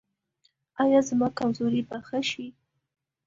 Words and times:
ایا 0.83 0.99
زما 1.09 1.27
کمزوري 1.37 1.81
به 1.89 1.97
ښه 2.07 2.19
شي؟ 2.29 2.47